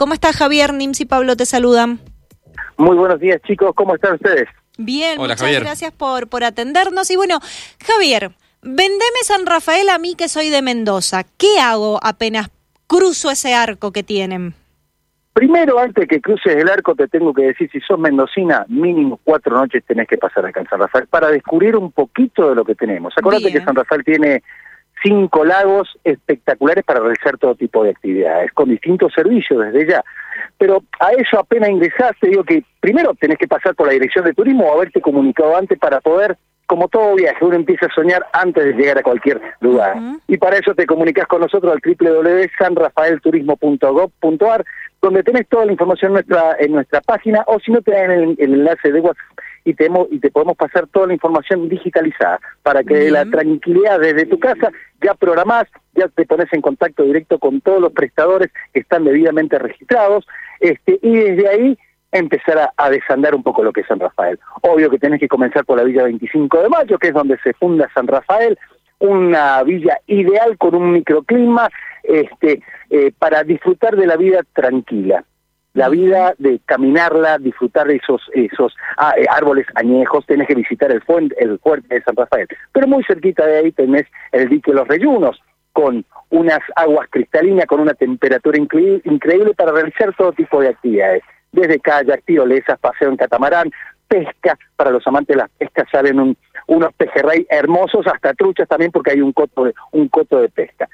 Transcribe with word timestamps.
¿Cómo 0.00 0.14
estás, 0.14 0.34
Javier? 0.34 0.72
Nims 0.72 0.98
y 1.02 1.04
Pablo 1.04 1.36
te 1.36 1.44
saludan. 1.44 2.00
Muy 2.78 2.96
buenos 2.96 3.20
días, 3.20 3.38
chicos. 3.46 3.72
¿Cómo 3.74 3.96
están 3.96 4.14
ustedes? 4.14 4.48
Bien, 4.78 5.18
muchas 5.18 5.60
gracias 5.60 5.92
por, 5.92 6.26
por 6.26 6.42
atendernos. 6.42 7.10
Y 7.10 7.16
bueno, 7.16 7.38
Javier, 7.86 8.30
vendeme 8.62 9.20
San 9.24 9.44
Rafael 9.44 9.90
a 9.90 9.98
mí 9.98 10.14
que 10.14 10.28
soy 10.28 10.48
de 10.48 10.62
Mendoza. 10.62 11.24
¿Qué 11.36 11.60
hago 11.60 12.00
apenas 12.02 12.48
cruzo 12.86 13.30
ese 13.30 13.52
arco 13.52 13.92
que 13.92 14.02
tienen? 14.02 14.54
Primero, 15.34 15.78
antes 15.78 16.08
que 16.08 16.22
cruces 16.22 16.56
el 16.56 16.70
arco, 16.70 16.94
te 16.94 17.06
tengo 17.06 17.34
que 17.34 17.42
decir, 17.42 17.68
si 17.70 17.78
sos 17.80 17.98
mendocina, 17.98 18.64
mínimo 18.68 19.20
cuatro 19.22 19.54
noches 19.54 19.84
tenés 19.86 20.08
que 20.08 20.16
pasar 20.16 20.46
acá 20.46 20.60
en 20.60 20.68
San 20.68 20.80
Rafael 20.80 21.08
para 21.08 21.28
descubrir 21.28 21.76
un 21.76 21.92
poquito 21.92 22.48
de 22.48 22.54
lo 22.54 22.64
que 22.64 22.74
tenemos. 22.74 23.12
Acuérdate 23.18 23.52
que 23.52 23.62
San 23.62 23.76
Rafael 23.76 24.02
tiene 24.02 24.42
cinco 25.02 25.44
lagos 25.44 25.98
espectaculares 26.04 26.84
para 26.84 27.00
realizar 27.00 27.38
todo 27.38 27.54
tipo 27.54 27.84
de 27.84 27.90
actividades, 27.90 28.52
con 28.52 28.68
distintos 28.68 29.12
servicios 29.12 29.64
desde 29.64 29.90
ya. 29.90 30.04
Pero 30.58 30.82
a 30.98 31.12
eso 31.12 31.38
apenas 31.38 31.70
ingresaste, 31.70 32.28
digo 32.28 32.44
que 32.44 32.64
primero 32.80 33.14
tenés 33.14 33.38
que 33.38 33.48
pasar 33.48 33.74
por 33.74 33.86
la 33.86 33.94
dirección 33.94 34.24
de 34.24 34.34
turismo 34.34 34.66
o 34.66 34.74
haberte 34.74 35.00
comunicado 35.00 35.56
antes 35.56 35.78
para 35.78 36.00
poder 36.00 36.36
como 36.70 36.86
todo 36.86 37.16
viaje, 37.16 37.44
uno 37.44 37.56
empieza 37.56 37.86
a 37.86 37.92
soñar 37.92 38.24
antes 38.32 38.64
de 38.64 38.74
llegar 38.74 38.96
a 38.96 39.02
cualquier 39.02 39.40
lugar. 39.58 39.96
Y 40.28 40.36
para 40.36 40.56
eso 40.56 40.72
te 40.72 40.86
comunicas 40.86 41.26
con 41.26 41.40
nosotros 41.40 41.72
al 41.72 41.80
www.sanrafaelturismo.gov.ar, 41.84 44.64
donde 45.02 45.24
tenés 45.24 45.48
toda 45.48 45.66
la 45.66 45.72
información 45.72 46.10
en 46.10 46.12
nuestra, 46.12 46.54
en 46.60 46.70
nuestra 46.70 47.00
página, 47.00 47.42
o 47.48 47.58
si 47.58 47.72
no 47.72 47.82
te 47.82 47.90
dan 47.90 48.12
el, 48.12 48.36
enlace 48.38 48.92
de 48.92 49.00
WhatsApp 49.00 49.40
y 49.64 49.74
te, 49.74 49.90
y 50.10 50.18
te 50.18 50.30
podemos 50.30 50.56
pasar 50.56 50.86
toda 50.88 51.08
la 51.08 51.14
información 51.14 51.68
digitalizada, 51.68 52.40
para 52.62 52.82
que 52.82 53.10
la 53.10 53.24
tranquilidad 53.24 54.00
desde 54.00 54.26
tu 54.26 54.38
casa 54.38 54.70
ya 55.02 55.14
programás, 55.14 55.66
ya 55.94 56.08
te 56.08 56.26
pones 56.26 56.52
en 56.52 56.60
contacto 56.60 57.02
directo 57.02 57.38
con 57.38 57.60
todos 57.60 57.80
los 57.80 57.92
prestadores 57.92 58.50
que 58.72 58.80
están 58.80 59.04
debidamente 59.04 59.58
registrados, 59.58 60.26
este, 60.60 60.98
y 61.02 61.16
desde 61.16 61.48
ahí 61.48 61.78
empezar 62.12 62.72
a, 62.76 62.90
desandar 62.90 63.34
un 63.34 63.42
poco 63.42 63.62
lo 63.62 63.72
que 63.72 63.82
es 63.82 63.86
San 63.86 64.00
Rafael. 64.00 64.38
Obvio 64.62 64.90
que 64.90 64.98
tenés 64.98 65.20
que 65.20 65.28
comenzar 65.28 65.64
por 65.64 65.78
la 65.78 65.84
Villa 65.84 66.04
25 66.04 66.62
de 66.62 66.68
Mayo, 66.68 66.98
que 66.98 67.08
es 67.08 67.14
donde 67.14 67.38
se 67.38 67.52
funda 67.54 67.88
San 67.94 68.06
Rafael, 68.06 68.58
una 68.98 69.62
villa 69.62 69.98
ideal 70.06 70.58
con 70.58 70.74
un 70.74 70.92
microclima 70.92 71.68
este, 72.02 72.62
eh, 72.90 73.12
para 73.18 73.44
disfrutar 73.44 73.96
de 73.96 74.06
la 74.06 74.16
vida 74.16 74.42
tranquila. 74.52 75.24
La 75.74 75.88
vida 75.88 76.34
de 76.38 76.60
caminarla, 76.64 77.38
disfrutar 77.38 77.86
de 77.86 77.96
esos, 77.96 78.22
esos 78.34 78.74
ah, 78.96 79.14
eh, 79.16 79.26
árboles 79.30 79.66
añejos, 79.76 80.26
tenés 80.26 80.48
que 80.48 80.56
visitar 80.56 80.90
el, 80.90 81.00
fuente, 81.02 81.36
el 81.38 81.58
fuerte 81.60 81.94
de 81.94 82.02
San 82.02 82.16
Rafael. 82.16 82.48
Pero 82.72 82.88
muy 82.88 83.04
cerquita 83.04 83.46
de 83.46 83.58
ahí 83.58 83.72
tenés 83.72 84.06
el 84.32 84.48
dique 84.48 84.72
Los 84.72 84.88
Reyunos, 84.88 85.40
con 85.72 86.04
unas 86.30 86.60
aguas 86.76 87.08
cristalinas, 87.10 87.66
con 87.66 87.80
una 87.80 87.94
temperatura 87.94 88.58
increíble 88.58 89.54
para 89.56 89.72
realizar 89.72 90.14
todo 90.16 90.32
tipo 90.32 90.60
de 90.60 90.68
actividades 90.68 91.22
desde 91.52 91.80
kayak, 91.80 92.24
tirolesas, 92.24 92.78
paseo 92.78 93.08
en 93.08 93.16
catamarán, 93.16 93.70
pesca, 94.08 94.58
para 94.76 94.90
los 94.90 95.06
amantes 95.06 95.36
de 95.36 95.42
las 95.42 95.50
pescas 95.50 95.88
salen 95.90 96.36
unos 96.66 96.94
pejerrey 96.94 97.46
hermosos, 97.48 98.06
hasta 98.06 98.34
truchas 98.34 98.68
también 98.68 98.90
porque 98.90 99.12
hay 99.12 99.20
un 99.20 99.32
coto 99.32 99.64
de, 99.64 99.74
un 99.92 100.08
coto 100.08 100.40
de 100.40 100.48
pesca. 100.48 100.88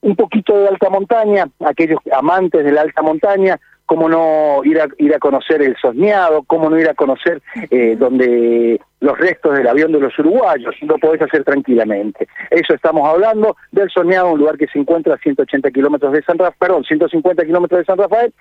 Un 0.00 0.16
poquito 0.16 0.58
de 0.58 0.68
alta 0.68 0.90
montaña, 0.90 1.46
aquellos 1.64 1.98
amantes 2.12 2.64
de 2.64 2.72
la 2.72 2.82
alta 2.82 3.02
montaña, 3.02 3.58
cómo 3.86 4.08
no 4.08 4.62
ir 4.64 4.80
a, 4.80 4.88
ir 4.98 5.14
a 5.14 5.18
conocer 5.18 5.62
el 5.62 5.76
Sosneado, 5.76 6.42
cómo 6.44 6.70
no 6.70 6.78
ir 6.78 6.88
a 6.88 6.94
conocer 6.94 7.42
eh, 7.70 7.96
donde 7.98 8.80
los 9.00 9.18
restos 9.18 9.54
del 9.56 9.68
avión 9.68 9.92
de 9.92 10.00
los 10.00 10.18
uruguayos, 10.18 10.74
lo 10.82 10.98
podés 10.98 11.20
hacer 11.20 11.44
tranquilamente. 11.44 12.26
Eso 12.50 12.74
estamos 12.74 13.06
hablando 13.06 13.56
del 13.70 13.90
Sosneado, 13.90 14.32
un 14.32 14.38
lugar 14.38 14.56
que 14.56 14.66
se 14.68 14.78
encuentra 14.78 15.14
a 15.14 15.18
180 15.18 15.70
kilómetros 15.70 16.12
de 16.12 16.22
San 16.22 16.38
Rafael, 16.38 16.56
perdón, 16.58 16.84
150 16.84 17.44
kilómetros 17.44 17.80
de 17.80 17.84
San 17.84 17.98
Rafael, 17.98 18.32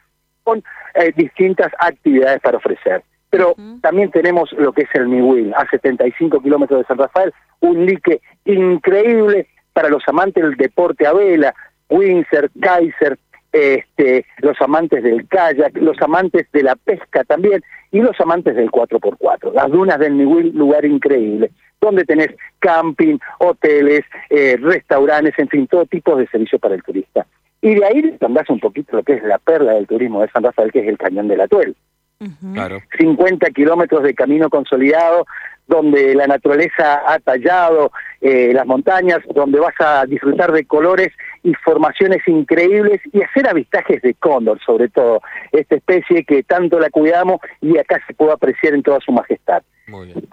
con 0.44 0.64
eh, 0.96 1.12
distintas 1.16 1.72
actividades 1.80 2.40
para 2.42 2.58
ofrecer. 2.58 3.04
Pero 3.30 3.56
también 3.82 4.12
tenemos 4.12 4.52
lo 4.54 4.72
que 4.72 4.84
es 4.84 4.90
el 4.94 5.10
Niwil, 5.10 5.54
a 5.56 5.68
75 5.70 6.40
kilómetros 6.42 6.80
de 6.82 6.86
San 6.86 6.98
Rafael, 6.98 7.34
un 7.62 7.86
lique 7.86 8.22
increíble 8.46 9.48
para 9.74 9.90
los 9.90 10.04
amantes 10.08 10.44
del 10.44 10.56
deporte 10.56 11.08
a 11.08 11.14
vela, 11.14 11.54
Windsor, 11.90 12.50
Kaiser, 12.62 13.18
este, 13.54 14.26
los 14.40 14.60
amantes 14.62 15.04
del 15.04 15.28
kayak, 15.28 15.78
los 15.78 16.02
amantes 16.02 16.48
de 16.52 16.64
la 16.64 16.76
pesca 16.76 17.24
también, 17.24 17.64
y 17.92 18.02
los 18.02 18.20
amantes 18.20 18.56
del 18.56 18.72
4x4. 18.72 19.54
Las 19.54 19.72
dunas 19.72 20.00
del 20.00 20.18
Niwil, 20.18 20.52
lugar 20.56 20.84
increíble, 20.84 21.52
donde 21.80 22.04
tenés 22.04 22.30
camping, 22.60 23.18
hoteles, 23.40 24.02
eh, 24.30 24.58
restaurantes, 24.60 25.38
en 25.38 25.48
fin, 25.48 25.68
todo 25.68 25.86
tipo 25.86 26.16
de 26.16 26.28
servicio 26.28 26.58
para 26.58 26.76
el 26.76 26.84
turista. 26.84 27.26
Y 27.62 27.76
de 27.76 27.86
ahí 27.86 28.18
andás 28.22 28.50
un 28.50 28.60
poquito 28.60 28.98
lo 28.98 29.04
que 29.04 29.14
es 29.14 29.24
la 29.24 29.38
perla 29.38 29.74
del 29.74 29.88
turismo 29.88 30.22
de 30.22 30.30
San 30.30 30.44
Rafael, 30.44 30.72
que 30.72 30.80
es 30.80 30.88
el 30.88 30.98
Cañón 30.98 31.28
de 31.28 31.38
la 31.38 31.48
Tuel. 31.48 31.76
claro. 32.54 32.80
50 32.98 33.52
kilómetros 33.52 34.04
de 34.04 34.16
camino 34.16 34.50
consolidado, 34.50 35.26
donde 35.68 36.16
la 36.16 36.28
naturaleza 36.28 37.02
ha 37.06 37.20
tallado 37.20 37.92
eh, 38.22 38.52
las 38.54 38.66
montañas, 38.66 39.20
donde 39.34 39.60
vas 39.60 39.76
a 39.80 40.06
disfrutar 40.06 40.52
de 40.52 40.66
colores 40.66 41.10
y 41.44 41.54
formaciones 41.56 42.26
increíbles 42.28 43.02
y 43.12 43.22
hacer 43.22 43.48
avistajes 43.48 44.02
de 44.02 44.14
cóndor, 44.14 44.60
sobre 44.66 44.90
todo, 44.90 45.22
esta 45.52 45.76
especie 45.76 46.24
que 46.24 46.44
tanto 46.44 46.80
la 46.80 46.90
cuidamos 46.90 47.40
y 47.62 47.78
acá 47.78 48.02
se 48.08 48.14
puede 48.14 48.34
apreciar 48.34 48.74
en 48.74 48.84
toda 48.84 49.00
su 49.00 49.12
majestad. 49.12 49.64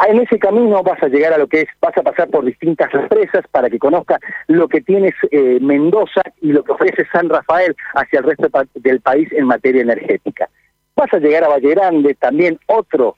En 0.09 0.21
ese 0.21 0.39
camino 0.39 0.83
vas 0.83 1.03
a 1.03 1.09
llegar 1.09 1.33
a 1.33 1.39
lo 1.39 1.49
que 1.49 1.63
es, 1.63 1.69
vas 1.81 1.97
a 1.99 2.03
pasar 2.03 2.29
por 2.29 2.45
distintas 2.45 2.93
empresas 2.95 3.45
para 3.51 3.69
que 3.69 3.81
conozcas 3.81 4.21
lo 4.47 4.69
que 4.69 4.81
tienes 4.81 5.15
eh, 5.33 5.59
Mendoza 5.61 6.23
y 6.41 6.53
lo 6.53 6.63
que 6.63 6.73
ofrece 6.73 7.05
San 7.13 7.29
Rafael 7.29 7.75
hacia 7.95 8.21
el 8.21 8.27
resto 8.27 8.49
del 8.75 9.01
país 9.01 9.29
en 9.33 9.47
materia 9.47 9.83
energética. 9.83 10.49
Vas 10.95 11.13
a 11.13 11.19
llegar 11.19 11.45
a 11.45 11.49
Valle 11.49 11.71
Grande, 11.71 12.15
también 12.15 12.59
otro 12.67 13.17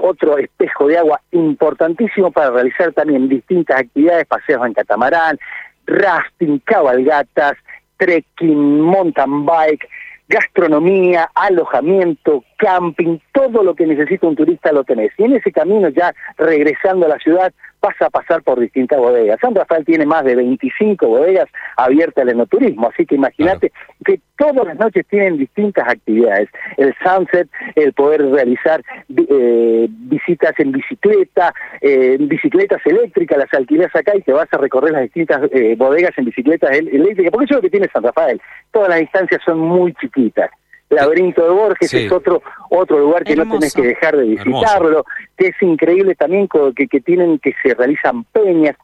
otro 0.00 0.38
espejo 0.38 0.88
de 0.88 0.98
agua 0.98 1.20
importantísimo 1.32 2.30
para 2.30 2.50
realizar 2.50 2.92
también 2.92 3.28
distintas 3.28 3.80
actividades, 3.80 4.26
paseos 4.26 4.66
en 4.66 4.74
catamarán, 4.74 5.38
rafting, 5.86 6.58
cabalgatas, 6.60 7.54
trekking, 7.98 8.80
mountain 8.80 9.44
bike, 9.44 9.88
gastronomía, 10.28 11.30
alojamiento, 11.34 12.44
camping, 12.64 13.18
todo 13.32 13.62
lo 13.62 13.74
que 13.74 13.86
necesita 13.86 14.26
un 14.26 14.36
turista 14.36 14.72
lo 14.72 14.84
tenés. 14.84 15.12
Y 15.18 15.24
en 15.24 15.36
ese 15.36 15.52
camino 15.52 15.88
ya 15.90 16.14
regresando 16.38 17.04
a 17.04 17.10
la 17.10 17.18
ciudad 17.18 17.52
vas 17.82 18.00
a 18.00 18.08
pasar 18.08 18.42
por 18.42 18.58
distintas 18.58 18.98
bodegas. 18.98 19.38
San 19.40 19.54
Rafael 19.54 19.84
tiene 19.84 20.06
más 20.06 20.24
de 20.24 20.34
25 20.34 21.06
bodegas 21.06 21.46
abiertas 21.76 22.22
al 22.22 22.30
enoturismo, 22.30 22.88
así 22.88 23.04
que 23.04 23.16
imagínate 23.16 23.72
que 24.06 24.20
todas 24.38 24.66
las 24.66 24.78
noches 24.78 25.04
tienen 25.10 25.36
distintas 25.36 25.86
actividades. 25.86 26.48
El 26.78 26.94
sunset, 27.04 27.46
el 27.74 27.92
poder 27.92 28.22
realizar 28.30 28.82
eh, 29.14 29.86
visitas 29.90 30.54
en 30.58 30.72
bicicleta, 30.72 31.52
eh, 31.82 32.16
bicicletas 32.18 32.80
eléctricas, 32.86 33.36
las 33.36 33.52
alquilas 33.52 33.94
acá 33.94 34.16
y 34.16 34.22
te 34.22 34.32
vas 34.32 34.48
a 34.50 34.56
recorrer 34.56 34.92
las 34.92 35.02
distintas 35.02 35.42
eh, 35.52 35.74
bodegas 35.76 36.16
en 36.16 36.24
bicicletas 36.24 36.70
eléctricas, 36.70 37.30
porque 37.30 37.44
eso 37.44 37.54
es 37.54 37.58
lo 37.58 37.62
que 37.62 37.70
tiene 37.70 37.90
San 37.92 38.02
Rafael. 38.02 38.40
Todas 38.72 38.88
las 38.88 39.00
distancias 39.00 39.42
son 39.44 39.58
muy 39.58 39.92
chiquitas. 39.94 40.50
Laberinto 40.90 41.44
de 41.44 41.50
Borges 41.50 41.92
es 41.92 42.12
otro 42.12 42.42
otro 42.70 42.98
lugar 42.98 43.24
que 43.24 43.36
no 43.36 43.48
tenés 43.48 43.74
que 43.74 43.82
dejar 43.82 44.16
de 44.16 44.24
visitarlo, 44.24 45.04
que 45.36 45.48
es 45.48 45.62
increíble 45.62 46.14
también 46.14 46.48
que, 46.48 46.86
que 46.86 47.00
tienen 47.00 47.38
que 47.38 47.54
se 47.62 47.74
realizan 47.74 48.24
peñas. 48.24 48.76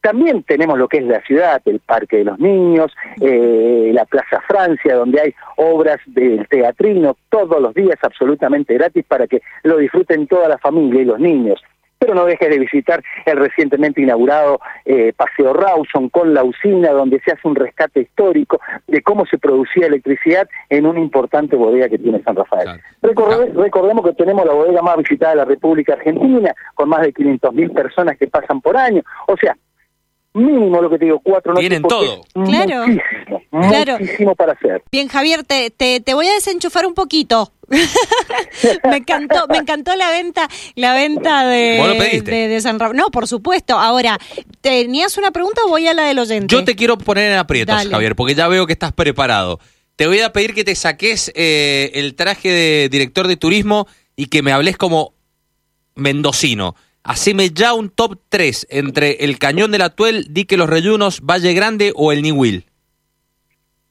También 0.00 0.42
tenemos 0.42 0.78
lo 0.78 0.86
que 0.86 0.98
es 0.98 1.04
la 1.04 1.22
ciudad, 1.22 1.62
el 1.64 1.80
Parque 1.80 2.18
de 2.18 2.24
los 2.24 2.38
Niños, 2.38 2.92
eh, 3.22 3.90
la 3.94 4.04
Plaza 4.04 4.42
Francia, 4.46 4.96
donde 4.96 5.18
hay 5.18 5.34
obras 5.56 5.98
del 6.06 6.46
teatrino 6.46 7.16
todos 7.30 7.60
los 7.60 7.72
días 7.72 7.98
absolutamente 8.02 8.74
gratis 8.74 9.02
para 9.08 9.26
que 9.26 9.40
lo 9.62 9.78
disfruten 9.78 10.26
toda 10.26 10.48
la 10.48 10.58
familia 10.58 11.00
y 11.00 11.04
los 11.06 11.18
niños 11.18 11.58
pero 12.04 12.14
no 12.14 12.26
dejes 12.26 12.50
de 12.50 12.58
visitar 12.58 13.02
el 13.24 13.38
recientemente 13.38 14.02
inaugurado 14.02 14.60
eh, 14.84 15.14
Paseo 15.16 15.54
Rawson 15.54 16.10
con 16.10 16.34
la 16.34 16.44
usina, 16.44 16.90
donde 16.90 17.18
se 17.20 17.32
hace 17.32 17.48
un 17.48 17.54
rescate 17.54 18.02
histórico 18.02 18.60
de 18.86 19.00
cómo 19.02 19.24
se 19.24 19.38
producía 19.38 19.86
electricidad 19.86 20.46
en 20.68 20.84
una 20.84 21.00
importante 21.00 21.56
bodega 21.56 21.88
que 21.88 21.98
tiene 21.98 22.22
San 22.22 22.36
Rafael. 22.36 22.80
recordemos 23.00 24.04
que 24.04 24.12
tenemos 24.12 24.44
la 24.44 24.52
bodega 24.52 24.82
más 24.82 24.98
visitada 24.98 25.32
de 25.32 25.38
la 25.38 25.44
República 25.46 25.94
Argentina, 25.94 26.54
con 26.74 26.90
más 26.90 27.00
de 27.00 27.14
500.000 27.14 27.72
personas 27.72 28.18
que 28.18 28.26
pasan 28.26 28.60
por 28.60 28.76
año. 28.76 29.02
O 29.26 29.36
sea, 29.38 29.56
mínimo 30.34 30.82
lo 30.82 30.90
que 30.90 30.98
te 30.98 31.06
digo, 31.06 31.20
cuatro 31.20 31.54
noches. 31.54 31.68
Tienen 31.68 31.88
todo. 31.88 32.22
Claro. 32.44 33.98
Muchísimo, 33.98 34.34
para 34.34 34.52
hacer. 34.52 34.82
Bien, 34.90 35.08
Javier, 35.08 35.44
te, 35.44 35.70
te, 35.70 36.00
te 36.00 36.12
voy 36.12 36.26
a 36.26 36.34
desenchufar 36.34 36.84
un 36.86 36.94
poquito. 36.94 37.52
me 38.90 38.96
encantó, 38.96 39.46
me 39.48 39.58
encantó 39.58 39.94
la 39.96 40.10
venta, 40.10 40.48
la 40.74 40.94
venta 40.94 41.46
de, 41.48 42.22
de, 42.22 42.60
San 42.60 42.78
Rafael. 42.78 42.96
No, 42.96 43.10
por 43.10 43.28
supuesto. 43.28 43.78
Ahora, 43.78 44.18
¿tenías 44.60 45.16
una 45.18 45.30
pregunta 45.30 45.62
o 45.66 45.68
voy 45.68 45.86
a 45.86 45.94
la 45.94 46.04
del 46.04 46.18
oyente? 46.18 46.52
Yo 46.52 46.64
te 46.64 46.74
quiero 46.74 46.98
poner 46.98 47.32
en 47.32 47.38
aprietos, 47.38 47.88
Javier, 47.88 48.16
porque 48.16 48.34
ya 48.34 48.48
veo 48.48 48.66
que 48.66 48.72
estás 48.72 48.92
preparado. 48.92 49.60
Te 49.96 50.06
voy 50.06 50.20
a 50.20 50.32
pedir 50.32 50.54
que 50.54 50.64
te 50.64 50.74
saques 50.74 51.30
eh, 51.34 51.92
el 51.94 52.14
traje 52.14 52.48
de 52.48 52.88
director 52.88 53.28
de 53.28 53.36
turismo 53.36 53.86
y 54.16 54.26
que 54.26 54.42
me 54.42 54.52
hables 54.52 54.76
como 54.76 55.14
mendocino. 55.94 56.74
Haceme 57.04 57.50
ya 57.50 57.74
un 57.74 57.90
top 57.90 58.18
3 58.28 58.66
entre 58.70 59.24
el 59.24 59.38
Cañón 59.38 59.70
de 59.70 59.78
la 59.78 59.90
Tuel, 59.90 60.28
Dique 60.30 60.56
Los 60.56 60.70
Reyunos, 60.70 61.20
Valle 61.20 61.52
Grande 61.52 61.92
o 61.94 62.12
el 62.12 62.22
Niwil. 62.22 62.66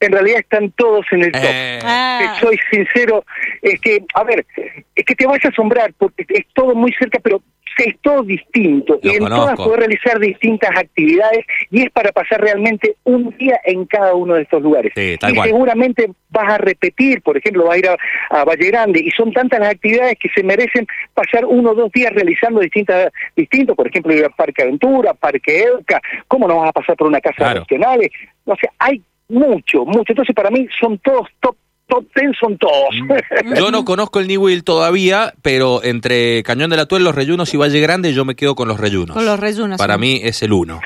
En 0.06 0.12
realidad 0.12 0.40
están 0.40 0.70
todos 0.72 1.06
en 1.10 1.24
el 1.24 1.32
top. 1.32 1.42
Eh. 1.44 1.78
Ah. 1.82 2.36
soy 2.40 2.58
sincero, 2.70 3.24
es 3.62 3.80
que, 3.80 4.04
a 4.14 4.24
ver, 4.24 4.46
es 4.94 5.04
que 5.04 5.14
te 5.14 5.26
vas 5.26 5.44
a 5.44 5.48
asombrar 5.48 5.92
porque 5.98 6.24
es 6.28 6.46
todo 6.54 6.74
muy 6.74 6.92
cerca, 6.92 7.18
pero 7.22 7.42
es 7.78 8.00
todo 8.00 8.22
distinto 8.22 8.98
y 9.02 9.10
en 9.10 9.26
todas 9.26 9.56
poder 9.56 9.80
realizar 9.80 10.18
distintas 10.18 10.70
actividades 10.76 11.44
y 11.70 11.82
es 11.82 11.90
para 11.90 12.12
pasar 12.12 12.40
realmente 12.40 12.96
un 13.04 13.36
día 13.36 13.60
en 13.64 13.86
cada 13.86 14.14
uno 14.14 14.34
de 14.34 14.42
estos 14.42 14.62
lugares. 14.62 14.92
y 14.96 15.16
seguramente 15.42 16.10
vas 16.30 16.52
a 16.52 16.58
repetir, 16.58 17.22
por 17.22 17.36
ejemplo, 17.36 17.64
vas 17.64 17.76
a 17.76 17.78
ir 17.78 17.88
a, 17.88 18.44
Valle 18.44 18.66
Grande 18.70 19.00
y 19.00 19.10
son 19.10 19.32
tantas 19.32 19.60
las 19.60 19.70
actividades 19.70 20.16
que 20.18 20.28
se 20.34 20.42
merecen 20.42 20.86
pasar 21.14 21.44
uno 21.44 21.70
o 21.70 21.74
dos 21.74 21.90
días 21.92 22.12
realizando 22.12 22.60
distintas, 22.60 23.12
distintos, 23.36 23.76
por 23.76 23.88
ejemplo, 23.88 24.12
ir 24.14 24.24
al 24.24 24.32
Parque 24.32 24.62
Aventura, 24.62 25.14
Parque 25.14 25.62
Euca, 25.62 26.00
¿cómo 26.28 26.46
no 26.46 26.58
vas 26.58 26.68
a 26.68 26.72
pasar 26.72 26.96
por 26.96 27.06
una 27.06 27.20
casa 27.20 27.36
claro. 27.36 27.60
regional? 27.60 28.00
O 28.44 28.56
sea, 28.56 28.70
hay 28.78 29.02
mucho, 29.28 29.84
mucho. 29.84 30.04
Entonces, 30.12 30.34
para 30.34 30.50
mí 30.50 30.66
son 30.80 30.98
todos 30.98 31.28
top 31.40 31.56
top 31.86 32.04
ten 32.14 32.32
son 32.34 32.56
todos. 32.58 32.94
Mm. 33.02 33.54
Yo 33.54 33.70
no 33.70 33.84
conozco 33.84 34.20
el 34.20 34.28
New 34.28 34.42
Will 34.42 34.64
todavía, 34.64 35.34
pero 35.42 35.82
entre 35.82 36.42
Cañón 36.42 36.70
de 36.70 36.76
la 36.76 36.86
Tuel, 36.86 37.04
Los 37.04 37.14
Reyunos 37.14 37.52
y 37.54 37.56
Valle 37.56 37.80
Grande 37.80 38.12
yo 38.12 38.24
me 38.24 38.34
quedo 38.34 38.54
con 38.54 38.68
Los 38.68 38.80
Reyunos. 38.80 39.14
Con 39.14 39.26
Los 39.26 39.38
Reyunos. 39.38 39.78
Para 39.78 39.98
mí 39.98 40.20
es 40.22 40.42
el 40.42 40.52
uno. 40.52 40.80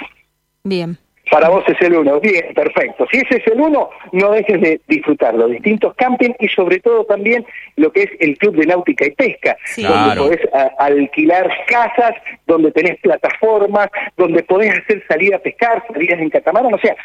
Bien. 0.64 0.99
Para 1.31 1.50
vos 1.50 1.62
es 1.69 1.76
el 1.82 1.94
uno, 1.94 2.20
bien, 2.20 2.55
perfecto. 2.55 3.06
Si 3.11 3.19
ese 3.19 3.37
es 3.37 3.46
el 3.49 3.61
uno, 3.61 3.90
no 4.12 4.31
dejes 4.31 4.61
de 4.62 4.81
disfrutar 4.88 5.35
los 5.35 5.50
distintos 5.50 5.94
camping 5.96 6.31
y 6.40 6.49
sobre 6.49 6.81
todo 6.81 7.05
también 7.05 7.44
lo 7.76 7.93
que 7.93 8.05
es 8.05 8.11
el 8.20 8.38
Club 8.38 8.56
de 8.56 8.67
Náutica 8.67 9.06
y 9.06 9.11
Pesca, 9.11 9.56
donde 9.76 10.17
podés 10.17 10.40
alquilar 10.79 11.50
casas, 11.67 12.14
donde 12.46 12.73
tenés 12.73 12.99
plataformas, 13.00 13.88
donde 14.17 14.43
podés 14.43 14.73
hacer 14.79 15.05
salida 15.06 15.37
a 15.37 15.40
pescar, 15.40 15.85
salidas 15.93 16.19
en 16.19 16.31
catamarán, 16.31 16.73
o 16.73 16.79
sea, 16.79 16.96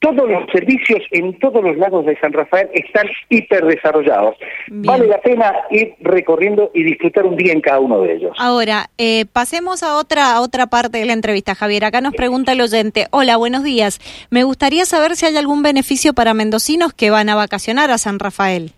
todos 0.00 0.28
los 0.28 0.50
servicios 0.50 1.00
en 1.10 1.38
todos 1.38 1.62
los 1.62 1.76
lagos 1.76 2.06
de 2.06 2.18
San 2.20 2.32
Rafael 2.32 2.68
están 2.72 3.06
hiper 3.28 3.64
desarrollados. 3.64 4.34
Vale 4.68 5.06
la 5.06 5.20
pena 5.20 5.54
ir 5.70 5.94
recorriendo 6.00 6.70
y 6.74 6.82
disfrutar 6.82 7.26
un 7.26 7.36
día 7.36 7.52
en 7.52 7.60
cada 7.60 7.80
uno 7.80 8.00
de 8.00 8.14
ellos. 8.14 8.36
Ahora, 8.38 8.86
eh, 8.96 9.26
pasemos 9.32 9.82
a 9.82 9.96
otra, 9.96 10.32
a 10.32 10.40
otra 10.40 10.66
parte 10.68 10.98
de 10.98 11.04
la 11.04 11.12
entrevista, 11.12 11.54
Javier. 11.54 11.84
Acá 11.84 12.00
nos 12.00 12.14
pregunta 12.14 12.52
el 12.52 12.62
oyente, 12.62 13.06
hola, 13.10 13.36
buenos 13.36 13.62
días. 13.62 14.00
Me 14.30 14.42
gustaría 14.42 14.86
saber 14.86 15.16
si 15.16 15.26
hay 15.26 15.36
algún 15.36 15.62
beneficio 15.62 16.14
para 16.14 16.32
mendocinos 16.32 16.94
que 16.94 17.10
van 17.10 17.28
a 17.28 17.34
vacacionar 17.34 17.90
a 17.90 17.98
San 17.98 18.18
Rafael. 18.18 18.72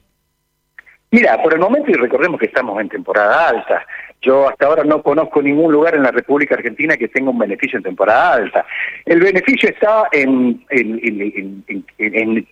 Mira, 1.12 1.40
por 1.42 1.52
el 1.52 1.60
momento, 1.60 1.90
y 1.90 1.94
recordemos 1.94 2.40
que 2.40 2.46
estamos 2.46 2.80
en 2.80 2.88
temporada 2.88 3.50
alta, 3.50 3.86
yo 4.22 4.48
hasta 4.48 4.66
ahora 4.66 4.84
no 4.84 5.02
conozco 5.02 5.42
ningún 5.42 5.72
lugar 5.72 5.96
en 5.96 6.04
la 6.04 6.12
República 6.12 6.54
Argentina 6.54 6.96
que 6.96 7.08
tenga 7.08 7.30
un 7.30 7.38
beneficio 7.38 7.76
en 7.76 7.82
temporada 7.82 8.34
alta. 8.34 8.64
El 9.04 9.20
beneficio 9.20 9.68
está 9.68 10.04
en, 10.12 10.64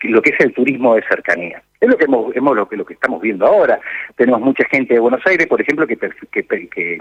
lo 0.03 0.23
que 0.23 0.31
es 0.31 0.41
el 0.41 0.53
turismo 0.53 0.97
de 0.97 1.03
cercanía. 1.09 1.63
Es 1.81 1.89
lo 1.89 1.97
que 1.97 2.05
hemos, 2.05 2.57
lo, 2.57 2.69
que, 2.69 2.77
lo 2.77 2.85
que 2.85 2.95
estamos 2.95 3.23
viendo 3.23 3.47
ahora. 3.47 3.81
Tenemos 4.17 4.41
mucha 4.41 4.65
gente 4.65 4.95
de 4.95 5.01
Buenos 5.01 5.25
Aires, 5.25 5.47
por 5.47 5.61
ejemplo, 5.61 5.87
que, 5.87 5.97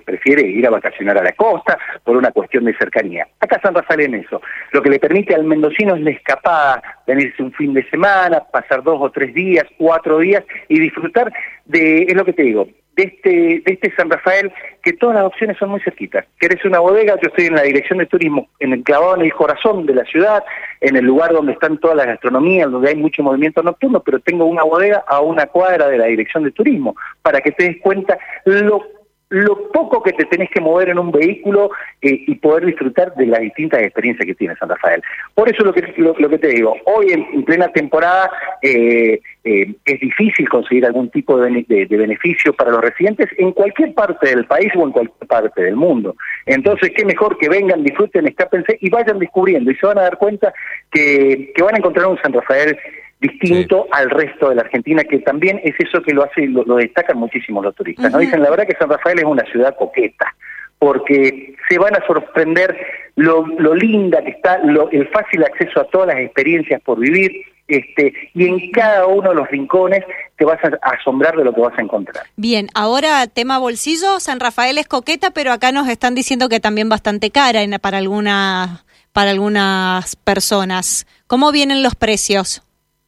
prefiere 0.05 0.47
ir 0.47 0.65
a 0.67 0.69
vacacionar 0.69 1.17
a 1.17 1.23
la 1.23 1.33
costa 1.33 1.77
por 2.03 2.15
una 2.15 2.31
cuestión 2.31 2.63
de 2.63 2.77
cercanía. 2.77 3.27
Acá 3.39 3.59
San 3.61 3.73
Rafael 3.73 4.01
en 4.01 4.15
eso. 4.15 4.41
Lo 4.71 4.81
que 4.81 4.91
le 4.91 4.99
permite 4.99 5.35
al 5.35 5.43
mendocino 5.43 5.95
es 5.95 6.01
la 6.01 6.11
escapada, 6.11 6.81
venirse 7.07 7.41
un 7.43 7.51
fin 7.53 7.73
de 7.73 7.89
semana, 7.89 8.41
pasar 8.51 8.83
dos 8.83 8.99
o 9.01 9.09
tres 9.09 9.33
días, 9.33 9.65
cuatro 9.77 10.19
días 10.19 10.43
y 10.69 10.79
disfrutar 10.79 11.33
de, 11.65 12.03
es 12.03 12.15
lo 12.15 12.23
que 12.23 12.33
te 12.33 12.43
digo, 12.43 12.67
de 12.99 13.05
este, 13.05 13.29
de 13.29 13.63
este 13.65 13.95
San 13.95 14.09
Rafael, 14.09 14.51
que 14.83 14.91
todas 14.93 15.15
las 15.15 15.25
opciones 15.25 15.57
son 15.57 15.69
muy 15.69 15.79
cerquitas. 15.79 16.25
Querés 16.37 16.63
una 16.65 16.79
bodega, 16.79 17.15
yo 17.21 17.29
estoy 17.29 17.45
en 17.45 17.55
la 17.55 17.61
dirección 17.61 17.99
de 17.99 18.05
turismo, 18.05 18.49
en 18.59 18.73
el 18.73 18.83
clavado 18.83 19.15
en 19.15 19.21
el 19.21 19.33
corazón 19.33 19.85
de 19.85 19.95
la 19.95 20.03
ciudad, 20.03 20.43
en 20.81 20.97
el 20.97 21.05
lugar 21.05 21.31
donde 21.31 21.53
están 21.53 21.77
todas 21.77 21.95
las 21.95 22.07
gastronomías, 22.07 22.69
donde 22.69 22.89
hay 22.89 22.95
mucho 22.95 23.23
movimiento 23.23 23.63
nocturno, 23.63 24.01
pero 24.01 24.19
tengo 24.19 24.45
una 24.45 24.63
bodega 24.63 25.03
a 25.07 25.21
una 25.21 25.45
cuadra 25.45 25.87
de 25.87 25.97
la 25.97 26.05
dirección 26.07 26.43
de 26.43 26.51
turismo, 26.51 26.95
para 27.21 27.39
que 27.39 27.51
te 27.51 27.63
des 27.63 27.77
cuenta 27.81 28.17
lo 28.43 28.83
lo 29.29 29.71
poco 29.71 30.01
que 30.01 30.13
te 30.13 30.25
tenés 30.25 30.49
que 30.49 30.59
mover 30.59 30.89
en 30.89 30.97
un 30.97 31.11
vehículo 31.11 31.69
eh, 32.01 32.23
y 32.25 32.35
poder 32.35 32.65
disfrutar 32.65 33.13
de 33.13 33.27
las 33.27 33.39
distintas 33.41 33.81
experiencias 33.81 34.25
que 34.25 34.33
tiene 34.33 34.55
San 34.55 34.69
Rafael. 34.69 35.03
Por 35.35 35.49
eso 35.49 35.63
lo 35.63 35.71
que, 35.71 35.93
lo, 35.97 36.15
que 36.15 36.39
te 36.39 36.47
digo, 36.47 36.75
hoy 36.85 37.11
en, 37.11 37.43
plena 37.43 37.67
temporada 37.67 38.31
eh, 38.61 39.21
eh, 39.43 39.75
es 39.85 39.99
difícil 39.99 40.49
conseguir 40.49 40.85
algún 40.85 41.09
tipo 41.09 41.39
de, 41.39 41.87
beneficio 41.89 42.53
para 42.53 42.71
los 42.71 42.81
residentes 42.81 43.27
en 43.37 43.51
cualquier 43.51 43.93
parte 43.93 44.29
del 44.29 44.45
país 44.45 44.71
o 44.75 44.83
en 44.83 44.91
cualquier 44.91 45.27
parte 45.27 45.61
del 45.61 45.75
mundo. 45.75 46.15
Entonces, 46.45 46.91
qué 46.95 47.05
mejor 47.05 47.37
que 47.37 47.49
vengan, 47.49 47.83
disfruten, 47.83 48.27
escápense 48.27 48.77
y 48.81 48.89
vayan 48.89 49.19
descubriendo 49.19 49.69
y 49.69 49.75
se 49.75 49.85
van 49.85 49.99
a 49.99 50.03
dar 50.03 50.17
cuenta 50.17 50.53
que, 50.91 51.51
que 51.53 51.63
van 51.63 51.75
a 51.75 51.77
encontrar 51.77 52.07
un 52.07 52.19
San 52.21 52.33
Rafael 52.33 52.77
distinto 53.19 53.87
al 53.91 54.09
resto 54.09 54.49
de 54.49 54.55
la 54.55 54.61
Argentina, 54.61 55.03
que 55.03 55.19
también 55.19 55.59
es 55.63 55.75
eso 55.79 56.01
que 56.01 56.13
lo 56.13 56.23
hace, 56.23 56.47
lo, 56.47 56.63
lo 56.63 56.77
destacan 56.77 57.17
muchísimo 57.17 57.61
los 57.61 57.75
turistas. 57.75 58.11
¿no? 58.11 58.19
Dicen, 58.19 58.41
la 58.41 58.49
verdad 58.49 58.65
que 58.65 58.77
San 58.77 58.89
Rafael 58.89 59.19
es 59.19 59.25
una 59.25 59.43
ciudad 59.43 59.75
coqueta, 59.77 60.33
porque 60.77 61.55
se 61.67 61.77
van 61.77 61.95
a 61.95 62.05
sorprender 62.07 62.77
lo, 63.15 63.45
lo 63.45 63.75
linda 63.75 64.23
que 64.23 64.31
está, 64.31 64.59
lo, 64.59 64.89
el 64.91 65.07
fácil 65.09 65.43
acceso 65.43 65.81
a 65.81 65.85
todas 65.85 66.07
las 66.07 66.17
experiencias 66.17 66.81
por 66.81 66.99
vivir, 66.99 67.31
este, 67.67 68.13
y 68.33 68.47
en 68.47 68.71
cada 68.71 69.05
uno 69.05 69.29
de 69.29 69.35
los 69.35 69.47
rincones 69.49 70.03
te 70.37 70.45
vas 70.45 70.57
a 70.63 70.89
asombrar 70.89 71.35
de 71.35 71.43
lo 71.43 71.53
que 71.53 71.61
vas 71.61 71.77
a 71.77 71.81
encontrar. 71.81 72.25
Bien, 72.35 72.67
ahora 72.73 73.27
tema 73.27 73.59
bolsillo, 73.59 74.19
San 74.19 74.39
Rafael 74.39 74.77
es 74.77 74.87
coqueta, 74.87 75.31
pero 75.31 75.51
acá 75.51 75.71
nos 75.71 75.87
están 75.87 76.15
diciendo 76.15 76.49
que 76.49 76.59
también 76.59 76.89
bastante 76.89 77.29
cara 77.29 77.59
para, 77.79 77.99
alguna, 77.99 78.85
para 79.13 79.31
algunas 79.31 80.15
personas. 80.15 81.05
¿Cómo 81.27 81.51
vienen 81.51 81.83
los 81.83 81.93
precios? 81.93 82.63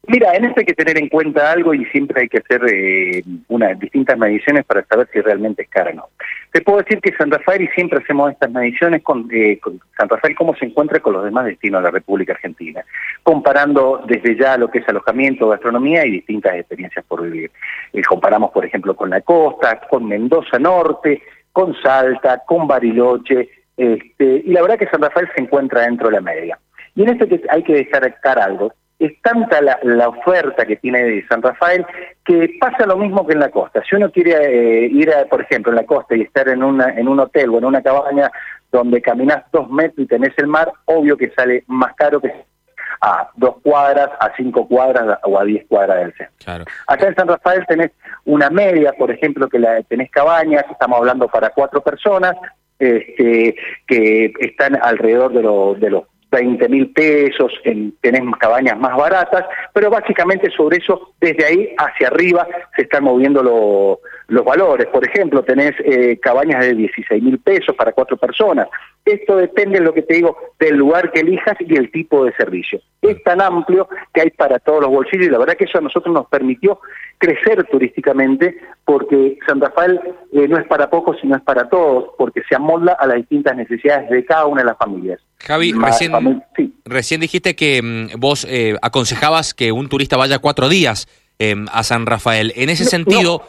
Mira, 0.07 0.35
en 0.35 0.45
esto 0.45 0.61
hay 0.61 0.65
que 0.65 0.73
tener 0.73 0.97
en 0.97 1.09
cuenta 1.09 1.51
algo 1.51 1.75
y 1.75 1.85
siempre 1.85 2.21
hay 2.21 2.27
que 2.27 2.39
hacer 2.39 2.61
eh, 2.67 3.23
unas 3.49 3.79
distintas 3.79 4.17
mediciones 4.17 4.65
para 4.65 4.83
saber 4.85 5.07
si 5.13 5.21
realmente 5.21 5.61
es 5.61 5.69
cara 5.69 5.91
o 5.91 5.93
no. 5.93 6.09
Te 6.51 6.61
puedo 6.61 6.79
decir 6.79 6.99
que 6.99 7.15
San 7.15 7.29
Rafael, 7.29 7.61
y 7.61 7.67
siempre 7.67 7.99
hacemos 7.99 8.31
estas 8.31 8.49
mediciones 8.49 9.03
con, 9.03 9.29
eh, 9.31 9.59
con, 9.59 9.79
San 9.95 10.09
Rafael, 10.09 10.35
cómo 10.35 10.55
se 10.55 10.65
encuentra 10.65 10.99
con 10.99 11.13
los 11.13 11.23
demás 11.23 11.45
destinos 11.45 11.81
de 11.81 11.83
la 11.83 11.91
República 11.91 12.33
Argentina, 12.33 12.83
comparando 13.21 14.03
desde 14.07 14.35
ya 14.35 14.57
lo 14.57 14.71
que 14.71 14.79
es 14.79 14.89
alojamiento, 14.89 15.49
gastronomía 15.49 16.03
y 16.05 16.11
distintas 16.11 16.55
experiencias 16.55 17.05
por 17.05 17.21
vivir. 17.21 17.51
Eh, 17.93 18.01
comparamos, 18.01 18.49
por 18.51 18.65
ejemplo, 18.65 18.95
con 18.95 19.11
la 19.11 19.21
costa, 19.21 19.81
con 19.87 20.07
Mendoza 20.07 20.57
Norte, 20.57 21.21
con 21.53 21.75
Salta, 21.79 22.41
con 22.47 22.67
Bariloche, 22.67 23.49
este, 23.77 24.41
y 24.45 24.51
la 24.51 24.63
verdad 24.63 24.79
que 24.79 24.87
San 24.87 25.01
Rafael 25.01 25.29
se 25.35 25.43
encuentra 25.43 25.81
dentro 25.81 26.07
de 26.07 26.15
la 26.15 26.21
media. 26.21 26.57
Y 26.95 27.03
en 27.03 27.09
esto 27.09 27.27
hay 27.49 27.63
que 27.63 27.73
destacar 27.73 28.39
algo 28.39 28.73
es 29.01 29.19
tanta 29.21 29.61
la, 29.61 30.07
oferta 30.07 30.65
que 30.65 30.75
tiene 30.75 31.25
San 31.27 31.41
Rafael 31.41 31.85
que 32.23 32.57
pasa 32.59 32.85
lo 32.85 32.97
mismo 32.97 33.25
que 33.25 33.33
en 33.33 33.39
la 33.39 33.49
costa. 33.49 33.81
Si 33.87 33.95
uno 33.95 34.11
quiere 34.11 34.85
eh, 34.85 34.89
ir, 34.91 35.11
a, 35.11 35.25
por 35.25 35.41
ejemplo, 35.41 35.71
en 35.71 35.77
la 35.77 35.85
costa 35.85 36.15
y 36.15 36.21
estar 36.21 36.47
en, 36.49 36.63
una, 36.63 36.89
en 36.89 37.07
un 37.07 37.19
hotel 37.19 37.49
o 37.49 37.57
en 37.57 37.65
una 37.65 37.81
cabaña 37.81 38.31
donde 38.71 39.01
caminas 39.01 39.43
dos 39.51 39.69
metros 39.69 40.05
y 40.05 40.07
tenés 40.07 40.37
el 40.37 40.47
mar, 40.47 40.71
obvio 40.85 41.17
que 41.17 41.31
sale 41.31 41.63
más 41.67 41.95
caro 41.95 42.21
que 42.21 42.31
a 43.01 43.31
dos 43.35 43.55
cuadras, 43.63 44.09
a 44.19 44.31
cinco 44.37 44.67
cuadras 44.67 45.17
o 45.23 45.39
a 45.39 45.43
diez 45.43 45.65
cuadras 45.67 45.99
del 46.01 46.13
centro. 46.13 46.65
Acá 46.85 47.07
en 47.07 47.15
San 47.15 47.27
Rafael 47.27 47.65
tenés 47.67 47.91
una 48.25 48.51
media, 48.51 48.93
por 48.93 49.09
ejemplo, 49.09 49.49
que 49.49 49.57
la 49.57 49.81
tenés 49.83 50.11
cabañas, 50.11 50.65
estamos 50.69 50.99
hablando 50.99 51.27
para 51.27 51.49
cuatro 51.49 51.81
personas, 51.81 52.35
este, 52.77 53.55
que 53.87 54.31
están 54.39 54.77
alrededor 54.81 55.33
de, 55.33 55.41
lo, 55.41 55.73
de 55.75 55.89
los 55.89 56.03
20 56.31 56.69
mil 56.69 56.91
pesos, 56.91 57.51
en, 57.65 57.93
tenés 58.01 58.21
cabañas 58.39 58.79
más 58.79 58.95
baratas, 58.95 59.45
pero 59.73 59.89
básicamente 59.89 60.49
sobre 60.51 60.77
eso, 60.77 61.13
desde 61.19 61.45
ahí 61.45 61.75
hacia 61.77 62.07
arriba, 62.07 62.47
se 62.75 62.83
están 62.83 63.03
moviendo 63.03 63.99
los 64.31 64.45
valores. 64.45 64.87
Por 64.87 65.07
ejemplo, 65.07 65.43
tenés 65.43 65.73
eh, 65.83 66.17
cabañas 66.21 66.65
de 66.65 66.73
16 66.73 67.21
mil 67.21 67.37
pesos 67.39 67.75
para 67.75 67.91
cuatro 67.91 68.17
personas. 68.17 68.67
Esto 69.03 69.35
depende, 69.35 69.79
lo 69.81 69.93
que 69.93 70.03
te 70.03 70.15
digo, 70.15 70.37
del 70.59 70.77
lugar 70.77 71.11
que 71.11 71.19
elijas 71.19 71.57
y 71.59 71.75
el 71.75 71.91
tipo 71.91 72.23
de 72.23 72.33
servicio. 72.33 72.79
Es 73.01 73.21
tan 73.23 73.41
amplio 73.41 73.89
que 74.13 74.21
hay 74.21 74.29
para 74.29 74.59
todos 74.59 74.81
los 74.81 74.89
bolsillos 74.89 75.27
y 75.27 75.29
la 75.29 75.37
verdad 75.37 75.55
que 75.55 75.65
eso 75.65 75.79
a 75.79 75.81
nosotros 75.81 76.13
nos 76.13 76.27
permitió 76.27 76.79
crecer 77.17 77.63
turísticamente 77.65 78.57
porque 78.85 79.37
San 79.45 79.59
Rafael 79.59 79.99
eh, 80.31 80.47
no 80.47 80.57
es 80.57 80.67
para 80.67 80.89
pocos, 80.89 81.17
sino 81.21 81.35
es 81.35 81.41
para 81.41 81.67
todos, 81.67 82.11
porque 82.17 82.41
se 82.47 82.55
amolda 82.55 82.93
a 82.93 83.07
las 83.07 83.17
distintas 83.17 83.55
necesidades 83.57 84.09
de 84.09 84.25
cada 84.25 84.45
una 84.45 84.61
de 84.61 84.67
las 84.67 84.77
familias. 84.77 85.19
Javi, 85.39 85.73
recién, 86.85 87.21
dijiste 87.21 87.55
que 87.55 87.81
mm, 87.81 88.19
vos 88.19 88.45
eh, 88.49 88.75
aconsejabas 88.81 89.53
que 89.53 89.71
un 89.71 89.89
turista 89.89 90.15
vaya 90.15 90.39
cuatro 90.39 90.69
días 90.69 91.07
em, 91.39 91.65
a 91.71 91.83
San 91.83 92.05
Rafael. 92.05 92.53
En 92.55 92.69
ese 92.69 92.85
sentido... 92.85 93.43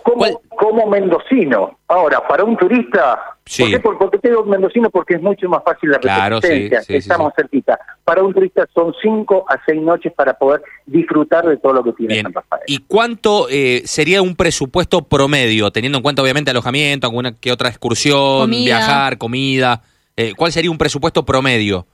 como, 0.73 0.91
mendocino. 0.91 1.79
Ahora, 1.88 2.26
para 2.26 2.45
un 2.45 2.57
turista... 2.57 3.21
Sí. 3.45 3.62
¿Por 3.62 3.71
qué? 3.71 3.81
Porque 3.81 4.19
tengo 4.19 4.45
mendocino 4.45 4.88
porque 4.88 5.14
es 5.14 5.23
mucho 5.23 5.49
más 5.49 5.62
fácil 5.64 5.91
la 5.91 5.99
claro, 5.99 6.38
Estamos 6.43 7.33
cerquita. 7.35 7.79
Para 8.05 8.23
un 8.23 8.33
turista 8.33 8.67
son 8.73 8.95
cinco 9.02 9.45
a 9.49 9.61
seis 9.67 9.83
noches 9.83 10.12
para 10.12 10.35
poder 10.35 10.62
disfrutar 10.87 11.47
de 11.47 11.57
todo 11.57 11.73
lo 11.73 11.85
que 11.85 11.93
tiene 11.93 12.23
San 12.23 12.33
Rafael. 12.33 12.62
¿Y 12.67 12.79
cuánto 12.87 13.49
eh, 13.50 13.83
sería 13.85 14.23
un 14.23 14.37
presupuesto 14.37 15.02
promedio, 15.02 15.71
teniendo 15.73 15.99
en 15.99 16.02
cuenta 16.02 16.23
obviamente 16.23 16.52
alojamiento, 16.52 17.07
alguna 17.07 17.35
que 17.35 17.50
otra 17.50 17.69
excursión, 17.69 18.50
viajar, 18.50 19.19
comida? 19.19 19.83
Eh, 20.17 20.35
¿Cuál 20.37 20.52
sería 20.52 20.71
un 20.71 20.79
presupuesto 20.79 21.25
promedio? 21.25 21.87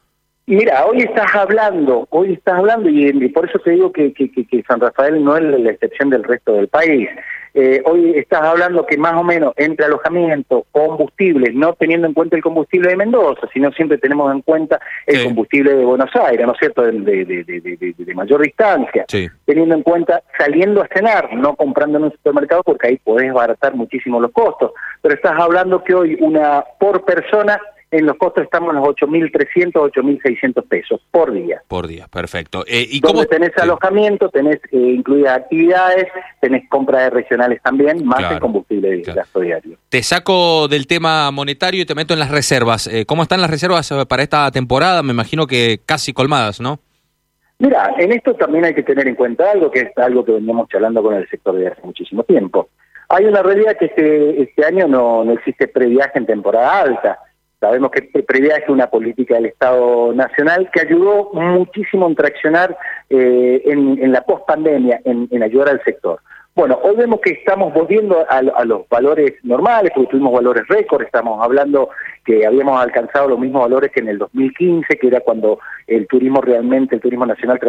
Mira, 0.48 0.86
hoy 0.86 1.02
estás 1.02 1.34
hablando, 1.34 2.06
hoy 2.08 2.32
estás 2.32 2.54
hablando 2.54 2.88
y, 2.88 3.28
por 3.28 3.46
eso 3.46 3.58
te 3.58 3.72
digo 3.72 3.92
que, 3.92 4.14
San 4.66 4.80
Rafael 4.80 5.22
no 5.22 5.36
es 5.36 5.42
la 5.42 5.70
excepción 5.70 6.08
del 6.08 6.24
resto 6.24 6.54
del 6.54 6.68
país. 6.68 7.06
Eh, 7.60 7.82
hoy 7.86 8.12
estás 8.14 8.42
hablando 8.42 8.86
que 8.86 8.96
más 8.96 9.14
o 9.14 9.24
menos 9.24 9.52
entre 9.56 9.86
alojamiento, 9.86 10.64
combustibles, 10.70 11.52
no 11.56 11.72
teniendo 11.72 12.06
en 12.06 12.14
cuenta 12.14 12.36
el 12.36 12.42
combustible 12.42 12.90
de 12.90 12.96
Mendoza, 12.96 13.48
sino 13.52 13.72
siempre 13.72 13.98
tenemos 13.98 14.32
en 14.32 14.42
cuenta 14.42 14.78
el 15.04 15.24
combustible 15.24 15.74
de 15.74 15.84
Buenos 15.84 16.14
Aires, 16.14 16.46
¿no 16.46 16.52
es 16.52 16.58
cierto?, 16.60 16.82
de, 16.82 18.12
mayor 18.14 18.42
distancia, 18.42 19.06
teniendo 19.44 19.74
en 19.74 19.82
cuenta 19.82 20.22
saliendo 20.38 20.82
a 20.82 20.88
cenar, 20.94 21.34
no 21.34 21.56
comprando 21.56 21.98
en 21.98 22.04
un 22.04 22.12
supermercado 22.12 22.62
porque 22.62 22.86
ahí 22.86 22.96
podés 22.98 23.32
baratar 23.32 23.74
muchísimo 23.74 24.20
los 24.20 24.30
costos, 24.30 24.70
pero 25.02 25.16
estás 25.16 25.34
hablando 25.36 25.82
que 25.82 25.94
hoy 25.94 26.16
una 26.20 26.64
por 26.78 27.04
persona 27.04 27.60
en 27.90 28.06
los 28.06 28.16
costos 28.16 28.44
estamos 28.44 28.70
en 28.70 28.76
los 28.76 28.88
8.300, 28.88 29.72
8.600 29.72 30.68
pesos 30.68 31.00
por 31.10 31.32
día. 31.32 31.62
Por 31.66 31.86
día, 31.86 32.06
perfecto. 32.08 32.64
Eh, 32.66 32.86
¿y 32.90 33.00
cómo 33.00 33.24
tenés 33.24 33.56
alojamiento, 33.56 34.28
tenés 34.28 34.56
eh, 34.72 34.76
incluidas 34.76 35.38
actividades, 35.38 36.06
tenés 36.40 36.68
compras 36.68 37.04
de 37.04 37.10
regionales 37.10 37.62
también, 37.62 38.04
más 38.04 38.30
el 38.30 38.40
combustible 38.40 38.90
de 38.90 39.02
gasto 39.02 39.40
diario. 39.40 39.78
Te 39.88 40.02
saco 40.02 40.68
del 40.68 40.86
tema 40.86 41.30
monetario 41.30 41.82
y 41.82 41.86
te 41.86 41.94
meto 41.94 42.12
en 42.12 42.20
las 42.20 42.30
reservas. 42.30 42.86
Eh, 42.86 43.06
¿Cómo 43.06 43.22
están 43.22 43.40
las 43.40 43.50
reservas 43.50 43.90
para 44.08 44.22
esta 44.22 44.50
temporada? 44.50 45.02
Me 45.02 45.12
imagino 45.12 45.46
que 45.46 45.80
casi 45.84 46.12
colmadas, 46.12 46.60
¿no? 46.60 46.80
Mira, 47.60 47.94
en 47.98 48.12
esto 48.12 48.34
también 48.34 48.64
hay 48.66 48.74
que 48.74 48.84
tener 48.84 49.08
en 49.08 49.16
cuenta 49.16 49.50
algo 49.50 49.70
que 49.70 49.80
es 49.80 49.98
algo 49.98 50.24
que 50.24 50.32
venimos 50.32 50.68
charlando 50.68 51.02
con 51.02 51.14
el 51.14 51.28
sector 51.28 51.56
de 51.56 51.68
hace 51.68 51.80
muchísimo 51.82 52.22
tiempo. 52.22 52.68
Hay 53.08 53.24
una 53.24 53.42
realidad 53.42 53.76
que 53.78 53.86
este, 53.86 54.42
este 54.42 54.64
año 54.66 54.86
no, 54.86 55.24
no 55.24 55.32
existe 55.32 55.66
previaje 55.66 56.18
en 56.18 56.26
temporada 56.26 56.80
alta. 56.80 57.18
Sabemos 57.60 57.90
que 57.90 58.22
previaje 58.22 58.62
es 58.62 58.68
una 58.68 58.88
política 58.88 59.34
del 59.34 59.46
Estado 59.46 60.12
Nacional 60.12 60.70
que 60.72 60.80
ayudó 60.80 61.30
muchísimo 61.32 62.06
en 62.06 62.14
traccionar 62.14 62.76
eh, 63.10 63.62
en, 63.64 64.12
la 64.12 64.22
pospandemia, 64.22 65.00
en, 65.04 65.26
en 65.30 65.42
ayudar 65.42 65.70
al 65.70 65.82
sector. 65.82 66.20
Bueno, 66.58 66.76
hoy 66.82 66.96
vemos 66.96 67.20
que 67.20 67.30
estamos 67.30 67.72
volviendo 67.72 68.26
a, 68.28 68.42
los 68.64 68.88
valores 68.88 69.34
normales, 69.44 69.92
porque 69.94 70.10
tuvimos 70.10 70.32
valores 70.32 70.66
récord, 70.66 71.02
estamos 71.02 71.40
hablando 71.40 71.90
que 72.24 72.44
habíamos 72.44 72.82
alcanzado 72.82 73.28
los 73.28 73.38
mismos 73.38 73.62
valores 73.62 73.92
que 73.92 74.00
en 74.00 74.08
el 74.08 74.18
2015, 74.18 74.98
que 74.98 75.06
era 75.06 75.20
cuando 75.20 75.60
el 75.86 76.08
turismo 76.08 76.40
realmente, 76.40 76.96
el 76.96 77.00
turismo 77.00 77.26
nacional 77.26 77.60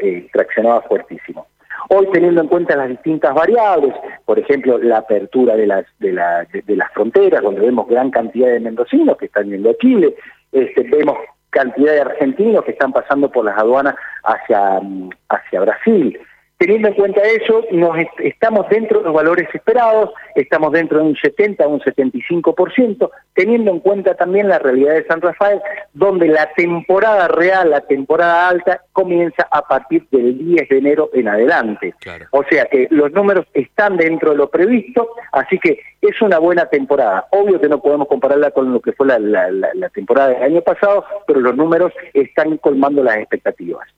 eh, 0.00 0.26
traccionaba 0.32 0.80
fuertísimo. 0.80 1.48
Hoy 1.88 2.08
teniendo 2.12 2.42
en 2.42 2.48
cuenta 2.48 2.76
las 2.76 2.88
distintas 2.88 3.34
variables, 3.34 3.94
por 4.24 4.38
ejemplo, 4.38 4.78
la 4.78 4.98
apertura 4.98 5.56
de 5.56 5.66
las, 5.66 5.86
de, 5.98 6.12
las 6.12 6.92
fronteras, 6.92 7.42
donde 7.42 7.62
vemos 7.62 7.88
gran 7.88 8.10
cantidad 8.10 8.48
de 8.48 8.60
mendocinos 8.60 9.16
que 9.16 9.26
están 9.26 9.48
yendo 9.48 9.70
a 9.70 9.76
Chile, 9.78 10.14
este, 10.52 10.82
vemos 10.82 11.16
cantidad 11.50 11.92
de 11.92 12.00
argentinos 12.02 12.64
que 12.64 12.72
están 12.72 12.92
pasando 12.92 13.30
por 13.30 13.44
las 13.44 13.58
aduanas 13.58 13.94
hacia, 14.24 14.80
hacia 15.28 15.60
Brasil. 15.60 16.18
Teniendo 16.60 16.88
en 16.88 16.94
cuenta 16.94 17.22
eso, 17.22 17.64
nos 17.70 17.96
estamos 18.18 18.68
dentro 18.68 18.98
de 18.98 19.06
los 19.06 19.14
valores 19.14 19.48
esperados, 19.54 20.10
estamos 20.34 20.70
dentro 20.72 20.98
de 20.98 21.04
un 21.04 21.16
70 21.16 21.66
o 21.66 21.70
un 21.70 21.80
75%, 21.80 23.10
teniendo 23.32 23.70
en 23.70 23.80
cuenta 23.80 24.14
también 24.14 24.46
la 24.46 24.58
realidad 24.58 24.92
de 24.92 25.06
San 25.06 25.22
Rafael, 25.22 25.62
donde 25.94 26.28
la 26.28 26.52
temporada 26.52 27.28
real, 27.28 27.70
la 27.70 27.80
temporada 27.80 28.50
alta, 28.50 28.82
comienza 28.92 29.48
a 29.50 29.62
partir 29.62 30.06
del 30.10 30.36
10 30.36 30.68
de 30.68 30.76
enero 30.76 31.08
en 31.14 31.28
adelante. 31.28 31.94
O 32.30 32.44
sea 32.44 32.66
que 32.66 32.88
los 32.90 33.10
números 33.10 33.46
están 33.54 33.96
dentro 33.96 34.32
de 34.32 34.36
lo 34.36 34.50
previsto, 34.50 35.08
así 35.32 35.58
que 35.58 35.80
es 36.02 36.20
una 36.20 36.38
buena 36.38 36.66
temporada. 36.66 37.26
Obvio 37.30 37.58
que 37.58 37.70
no 37.70 37.80
podemos 37.80 38.06
compararla 38.06 38.50
con 38.50 38.70
lo 38.70 38.80
que 38.80 38.92
fue 38.92 39.06
la, 39.06 39.18
la 39.18 39.88
temporada 39.88 40.34
del 40.34 40.42
año 40.42 40.60
pasado, 40.60 41.06
pero 41.26 41.40
los 41.40 41.56
números 41.56 41.94
están 42.12 42.58
colmando 42.58 43.02
las 43.02 43.16
expectativas. 43.16 43.88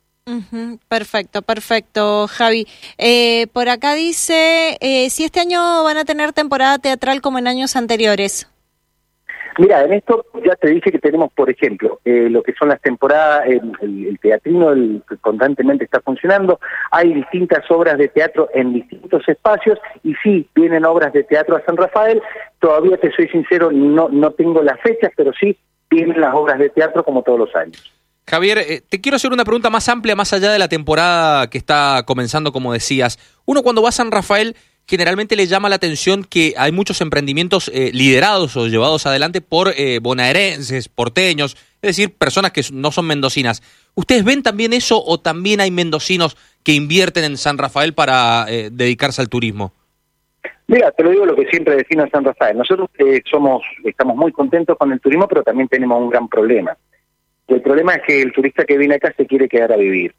Perfecto, 0.89 1.43
perfecto, 1.43 2.27
Javi. 2.29 2.67
Eh, 2.97 3.49
por 3.53 3.69
acá 3.69 3.95
dice, 3.95 4.77
eh, 4.81 5.11
si 5.11 5.25
este 5.25 5.41
año 5.41 5.83
van 5.83 5.97
a 5.97 6.05
tener 6.05 6.33
temporada 6.33 6.79
teatral 6.79 7.21
como 7.21 7.39
en 7.39 7.49
años 7.49 7.75
anteriores. 7.75 8.49
Mira, 9.59 9.85
en 9.85 9.93
esto 9.93 10.25
ya 10.47 10.55
te 10.57 10.71
dije 10.71 10.93
que 10.93 10.99
tenemos, 10.99 11.31
por 11.35 11.51
ejemplo, 11.51 12.01
eh, 12.05 12.29
lo 12.31 12.43
que 12.43 12.55
son 12.55 12.69
las 12.69 12.81
temporadas, 12.81 13.47
el, 13.47 14.19
teatrino 14.19 14.71
el, 14.71 15.03
constantemente 15.21 15.85
está 15.85 16.01
funcionando, 16.01 16.59
hay 16.91 17.13
distintas 17.13 17.71
obras 17.71 17.99
de 17.99 18.09
teatro 18.09 18.49
en 18.55 18.73
distintos 18.73 19.29
espacios 19.29 19.79
y 20.05 20.15
sí, 20.23 20.49
vienen 20.55 20.87
obras 20.87 21.13
de 21.13 21.25
teatro 21.25 21.57
a 21.57 21.65
San 21.67 21.77
Rafael, 21.77 22.23
todavía 22.61 22.97
te 22.97 23.13
soy 23.13 23.29
sincero, 23.29 23.71
no, 23.71 24.09
no 24.09 24.31
tengo 24.31 24.63
las 24.63 24.81
fechas, 24.81 25.13
pero 25.17 25.33
sí 25.39 25.59
vienen 25.91 26.21
las 26.21 26.35
obras 26.35 26.59
de 26.59 26.71
teatro 26.71 27.05
como 27.05 27.23
todos 27.23 27.41
los 27.41 27.55
años. 27.55 27.93
Javier, 28.27 28.59
eh, 28.59 28.83
te 28.89 29.01
quiero 29.01 29.17
hacer 29.17 29.33
una 29.33 29.45
pregunta 29.45 29.69
más 29.71 29.89
amplia, 29.89 30.15
más 30.15 30.33
allá 30.33 30.53
de 30.53 30.59
la 30.59 30.69
temporada 30.69 31.51
que 31.51 31.59
está 31.59 32.05
comenzando, 32.07 32.53
como 32.53 32.73
decías. 32.73 33.19
Uno 33.45 33.63
cuando 33.63 33.83
va 33.83 33.89
a 33.89 33.93
San 33.93 34.11
Rafael 34.11 34.57
generalmente 34.87 35.37
le 35.37 35.47
llama 35.47 35.69
la 35.69 35.77
atención 35.77 36.25
que 36.25 36.55
hay 36.57 36.73
muchos 36.73 37.01
emprendimientos 37.01 37.71
eh, 37.73 37.91
liderados 37.93 38.57
o 38.57 38.67
llevados 38.67 39.07
adelante 39.07 39.41
por 39.41 39.73
eh, 39.77 40.01
bonaerenses, 40.01 40.89
porteños, 40.89 41.57
es 41.83 41.97
decir, 41.97 42.15
personas 42.15 42.53
que 42.53 42.63
no 42.73 42.91
son 42.91 43.07
mendocinas. 43.07 43.63
¿Ustedes 43.95 44.25
ven 44.25 44.43
también 44.43 44.73
eso 44.73 45.03
o 45.05 45.21
también 45.21 45.61
hay 45.61 45.71
mendocinos 45.71 46.37
que 46.65 46.73
invierten 46.73 47.25
en 47.25 47.37
San 47.37 47.59
Rafael 47.59 47.93
para 47.93 48.47
dedicarse 48.47 49.21
al 49.21 49.29
turismo? 49.29 49.73
Mira, 50.69 50.91
te 50.93 51.03
lo 51.03 51.11
digo 51.11 51.27
lo 51.27 51.35
que 51.35 51.47
siempre 51.49 51.77
decimos 51.77 52.07
en 52.07 52.11
San 52.13 52.25
Rafael. 52.25 52.57
Nosotros 52.57 52.89
somos, 53.31 53.63
estamos 53.85 54.17
muy 54.17 54.33
contentos 54.33 54.79
con 54.79 54.93
el 54.93 55.01
turismo, 55.01 55.27
pero 55.29 55.43
también 55.43 55.69
tenemos 55.69 56.01
un 56.01 56.11
gran 56.11 56.29
problema. 56.29 56.77
El 57.49 57.61
problema 57.61 57.95
es 57.95 58.03
que 58.07 58.23
el 58.23 58.33
turista 58.33 58.65
que 58.65 58.79
viene 58.79 58.95
acá 58.95 59.13
se 59.17 59.27
quiere 59.27 59.49
quedar 59.49 59.73
a 59.73 59.77
vivir. 59.77 60.15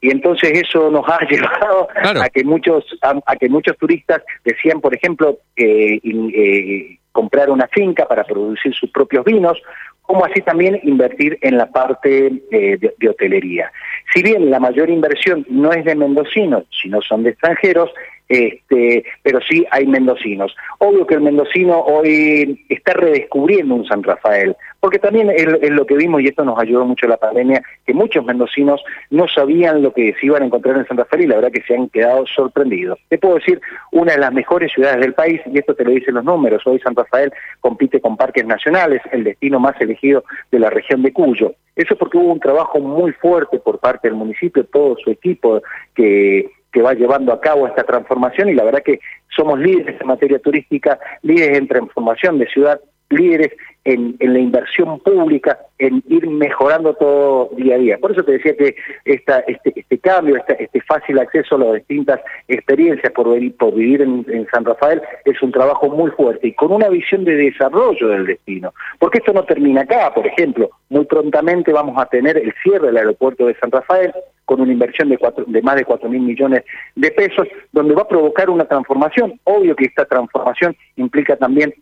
Y 0.00 0.10
entonces 0.10 0.52
eso 0.52 0.90
nos 0.90 1.08
ha 1.08 1.18
llevado 1.30 1.88
a 2.20 2.28
que 2.28 2.44
muchos 2.44 2.84
a, 3.02 3.36
que 3.36 3.48
muchos 3.48 3.76
turistas 3.76 4.22
decían, 4.44 4.80
por 4.80 4.94
ejemplo, 4.94 5.38
eh, 5.56 6.98
comprar 7.12 7.50
una 7.50 7.66
finca 7.66 8.06
para 8.06 8.24
producir 8.24 8.72
sus 8.74 8.90
propios 8.90 9.24
vinos, 9.24 9.60
como 10.02 10.24
así 10.24 10.40
también 10.40 10.80
invertir 10.84 11.36
en 11.42 11.58
la 11.58 11.66
parte 11.66 12.32
eh, 12.50 12.78
de, 12.78 13.08
hotelería. 13.08 13.70
Si 14.14 14.22
bien 14.22 14.50
la 14.50 14.60
mayor 14.60 14.88
inversión 14.88 15.44
no 15.50 15.72
es 15.72 15.84
de 15.84 15.94
mendocinos, 15.94 16.64
sino 16.80 17.02
son 17.02 17.24
de 17.24 17.30
extranjeros, 17.30 17.90
este, 18.28 19.04
pero 19.22 19.40
sí 19.40 19.66
hay 19.70 19.86
mendocinos. 19.86 20.54
Obvio 20.78 21.06
que 21.06 21.14
el 21.14 21.20
mendocino 21.20 21.80
hoy 21.80 22.64
está 22.68 22.92
redescubriendo 22.92 23.74
un 23.74 23.86
San 23.86 24.02
Rafael, 24.02 24.56
porque 24.80 24.98
también 24.98 25.30
es, 25.30 25.70
lo 25.70 25.86
que 25.86 25.96
vimos, 25.96 26.22
y 26.22 26.28
esto 26.28 26.44
nos 26.44 26.58
ayudó 26.58 26.84
mucho 26.84 27.06
la 27.08 27.16
pandemia, 27.16 27.62
que 27.86 27.94
muchos 27.94 28.24
mendocinos 28.24 28.82
no 29.10 29.26
sabían 29.28 29.82
lo 29.82 29.92
que 29.92 30.14
se 30.20 30.26
iban 30.26 30.42
a 30.42 30.46
encontrar 30.46 30.76
en 30.76 30.86
San 30.86 30.96
Rafael 30.96 31.22
y 31.22 31.26
la 31.26 31.36
verdad 31.36 31.52
que 31.52 31.62
se 31.62 31.74
han 31.74 31.88
quedado 31.88 32.26
sorprendidos. 32.26 32.98
Te 33.08 33.18
puedo 33.18 33.36
decir, 33.36 33.60
una 33.92 34.12
de 34.12 34.18
las 34.18 34.32
mejores 34.32 34.72
ciudades 34.72 35.00
del 35.00 35.14
país, 35.14 35.40
y 35.46 35.58
esto 35.58 35.74
te 35.74 35.84
lo 35.84 35.90
dicen 35.90 36.14
los 36.14 36.24
números, 36.24 36.62
hoy 36.66 36.78
San 36.80 36.94
Rafael 36.94 37.32
compite 37.60 38.00
con 38.00 38.16
parques 38.16 38.46
nacionales, 38.46 39.00
el 39.10 39.24
destino 39.24 39.58
más 39.58 39.80
elegido 39.80 40.24
de 40.50 40.58
la 40.58 40.70
región 40.70 41.02
de 41.02 41.12
Cuyo. 41.12 41.54
Eso 41.74 41.96
porque 41.96 42.18
hubo 42.18 42.32
un 42.32 42.40
trabajo 42.40 42.80
muy 42.80 43.12
fuerte 43.12 43.58
por 43.60 43.78
parte 43.78 44.08
del 44.08 44.16
municipio, 44.16 44.64
todo 44.64 44.96
su 45.02 45.10
equipo 45.10 45.62
que 45.94 46.50
que 46.72 46.82
va 46.82 46.94
llevando 46.94 47.32
a 47.32 47.40
cabo 47.40 47.66
esta 47.66 47.84
transformación 47.84 48.48
y 48.48 48.54
la 48.54 48.64
verdad 48.64 48.82
que 48.84 49.00
somos 49.34 49.58
líderes 49.58 50.00
en 50.00 50.06
materia 50.06 50.38
turística, 50.38 50.98
líderes 51.22 51.58
en 51.58 51.68
transformación 51.68 52.38
de 52.38 52.46
ciudad, 52.48 52.80
líderes 53.10 53.52
en, 53.84 54.16
la 54.20 54.38
inversión 54.38 55.00
pública, 55.00 55.58
en 55.78 56.02
ir 56.08 56.28
mejorando 56.28 56.94
todo 56.94 57.50
día 57.56 57.76
a 57.76 57.78
día. 57.78 57.98
Por 57.98 58.12
eso 58.12 58.22
te 58.22 58.32
decía 58.32 58.54
que 58.56 58.76
esta, 59.04 59.40
este, 59.40 59.72
este 59.74 59.98
cambio, 59.98 60.36
este, 60.36 60.62
este 60.64 60.80
fácil 60.82 61.18
acceso 61.18 61.56
a 61.56 61.58
las 61.58 61.74
distintas 61.74 62.20
experiencias 62.48 63.12
por, 63.12 63.26
por 63.56 63.74
vivir 63.74 64.02
en, 64.02 64.26
en, 64.28 64.46
San 64.52 64.64
Rafael 64.64 65.00
es 65.24 65.40
un 65.42 65.52
trabajo 65.52 65.88
muy 65.88 66.10
fuerte 66.10 66.48
y 66.48 66.52
con 66.52 66.72
una 66.72 66.88
visión 66.88 67.24
de 67.24 67.36
desarrollo 67.36 68.08
del 68.08 68.26
destino. 68.26 68.74
Porque 68.98 69.18
esto 69.18 69.32
no 69.32 69.44
termina 69.44 69.82
acá, 69.82 70.12
por 70.12 70.26
ejemplo, 70.26 70.70
muy 70.90 71.04
prontamente 71.06 71.72
vamos 71.72 71.96
a 71.98 72.06
tener 72.06 72.36
el 72.36 72.52
cierre 72.62 72.88
del 72.88 72.96
aeropuerto 72.98 73.46
de 73.46 73.54
San 73.54 73.70
Rafael, 73.70 74.12
con 74.44 74.62
una 74.62 74.72
inversión 74.72 75.10
de, 75.10 75.18
cuatro, 75.18 75.44
de 75.46 75.60
más 75.60 75.76
de 75.76 75.84
4 75.84 76.08
mil 76.08 76.22
millones 76.22 76.64
de 76.94 77.10
pesos, 77.10 77.46
donde 77.70 77.94
va 77.94 78.02
a 78.02 78.08
provocar 78.08 78.48
una 78.48 78.64
transformación. 78.64 79.38
Obvio 79.44 79.76
que 79.76 79.84
esta 79.84 80.06
transformación 80.06 80.74
implica 80.96 81.36
también 81.36 81.74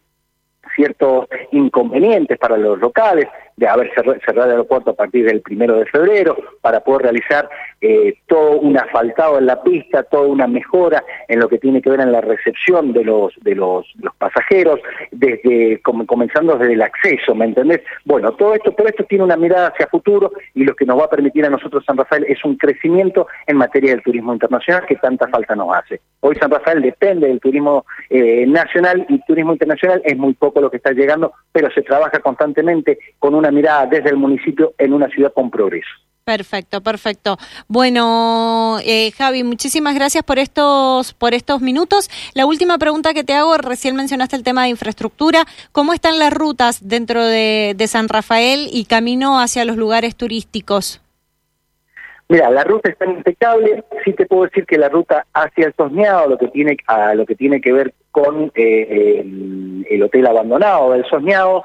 ciertos 0.77 1.27
inconvenientes 1.51 2.39
para 2.39 2.57
los 2.57 2.79
locales, 2.79 3.27
de 3.57 3.67
haber 3.67 3.91
cerrado 3.95 4.45
el 4.45 4.51
aeropuerto 4.51 4.91
a 4.91 4.95
partir 4.95 5.25
del 5.25 5.41
primero 5.41 5.77
de 5.77 5.87
febrero, 5.87 6.37
para 6.61 6.81
poder 6.81 7.03
realizar 7.05 7.49
eh, 7.81 8.19
todo 8.27 8.59
un 8.59 8.77
asfaltado 8.77 9.39
en 9.39 9.47
la 9.47 9.63
pista, 9.63 10.03
toda 10.03 10.27
una 10.27 10.47
mejora 10.47 11.03
en 11.27 11.41
lo 11.41 11.49
que 11.49 11.59
tiene 11.59 11.81
que 11.81 11.91
ver 11.91 12.01
en 12.01 12.13
la 12.13 12.21
recepción 12.21 12.93
de 12.93 13.05
los 13.05 13.33
de 13.43 13.55
los, 13.55 13.87
pasajeros, 14.19 14.81
desde 15.11 15.81
comenzando 15.83 16.57
desde 16.57 16.75
el 16.75 16.83
acceso, 16.83 17.35
¿me 17.35 17.47
entendés? 17.47 17.83
Bueno, 18.05 18.33
todo 18.33 18.55
esto, 18.55 18.73
todo 18.73 18.87
esto 18.89 19.05
tiene 19.05 19.25
una 19.25 19.37
mirada 19.37 19.69
hacia 19.69 19.87
futuro 19.87 20.33
y 20.55 20.65
lo 20.65 20.75
que 20.75 20.85
nos 20.85 20.99
va 20.99 21.05
a 21.05 21.11
permitir 21.11 21.45
a 21.45 21.51
nosotros 21.51 21.85
San 21.87 21.97
Rafael 21.97 22.25
es 22.29 22.45
un 22.45 22.57
crecimiento 22.57 23.27
en 23.47 23.57
materia 23.57 23.91
del 23.91 24.03
turismo 24.03 24.33
internacional 24.33 24.85
que 24.87 24.97
tanta 24.97 25.29
falta 25.29 25.55
nos 25.55 25.75
hace. 25.77 26.01
Hoy 26.21 26.35
San 26.37 26.51
Rafael 26.51 26.83
depende 26.83 27.29
del 27.29 27.41
turismo 27.41 27.85
eh, 28.11 28.47
nacional 28.47 29.07
y 29.09 29.21
turismo 29.27 29.53
internacional 29.53 30.03
es 30.05 30.17
muy 30.17 30.35
poco 30.35 30.61
lo 30.61 30.66
que 30.71 30.79
está 30.79 30.93
llegando, 30.93 31.33
pero 31.53 31.71
se 31.71 31.83
trabaja 31.83 32.21
constantemente 32.21 32.99
con 33.19 33.35
una 33.35 33.51
mirada 33.51 33.87
desde 33.87 34.11
el 34.11 34.17
municipio 34.17 34.75
en 34.79 34.93
una 34.93 35.09
ciudad 35.09 35.33
con 35.33 35.51
progreso. 35.51 35.89
Perfecto, 36.27 36.81
perfecto. 36.81 37.39
Bueno, 37.69 38.79
eh, 38.85 39.13
Javi, 39.13 39.45
muchísimas 39.45 39.95
gracias 39.95 40.25
por 40.25 40.41
estos 40.41 41.15
por 41.15 41.35
estos 41.35 41.61
minutos. 41.61 42.11
La 42.35 42.47
última 42.47 42.79
pregunta 42.79 43.15
que 43.15 43.23
te 43.23 43.33
hago, 43.33 43.57
recién 43.59 43.95
mencionaste 43.95 44.35
el 44.35 44.43
tema 44.43 44.65
de 44.65 44.71
infraestructura. 44.71 45.47
¿Cómo 45.71 45.93
están 45.93 46.19
las 46.19 46.33
rutas 46.33 46.81
dentro 46.89 47.25
de, 47.25 47.75
de 47.77 47.87
San 47.87 48.09
Rafael 48.09 48.69
y 48.73 48.87
camino 48.87 49.39
hacia 49.39 49.65
los 49.65 49.77
lugares 49.77 50.17
turísticos? 50.17 51.01
Mira, 52.29 52.51
la 52.51 52.65
ruta 52.65 52.91
está 52.91 53.07
impecable. 53.07 53.85
Sí 54.05 54.13
te 54.13 54.27
puedo 54.27 54.45
decir 54.45 54.67
que 54.67 54.79
la 54.79 54.89
ruta 54.89 55.27
hacia 55.33 55.67
el 55.67 55.75
Sosneado, 55.75 56.29
lo 56.29 56.39
que 56.39 56.49
tiene 56.49 56.77
a 56.87 57.15
lo 57.15 57.25
que 57.25 57.37
tiene 57.37 57.61
que 57.61 57.73
ver 57.73 57.95
con 58.11 58.51
eh, 58.55 59.25
el, 59.89 60.03
hotel 60.03 60.27
abandonado 60.27 60.93
del 60.93 61.05
Sosneado, 61.05 61.65